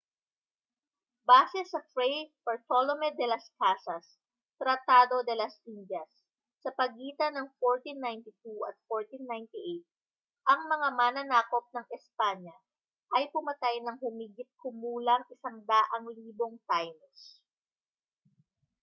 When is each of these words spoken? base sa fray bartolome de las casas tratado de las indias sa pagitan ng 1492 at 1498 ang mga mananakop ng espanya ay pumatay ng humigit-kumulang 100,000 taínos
base 1.29 1.61
sa 1.71 1.77
fray 1.93 2.17
bartolome 2.45 3.09
de 3.19 3.25
las 3.33 3.45
casas 3.61 4.05
tratado 4.61 5.17
de 5.27 5.35
las 5.41 5.53
indias 5.73 6.09
sa 6.61 6.71
pagitan 6.79 7.31
ng 7.37 7.47
1492 7.61 8.33
at 8.69 8.77
1498 8.89 9.85
ang 10.51 10.61
mga 10.73 10.87
mananakop 10.99 11.65
ng 11.77 11.85
espanya 11.97 12.57
ay 13.15 13.23
pumatay 13.33 13.75
ng 13.81 13.97
humigit-kumulang 14.03 15.21
100,000 15.29 15.69
taínos 16.69 17.19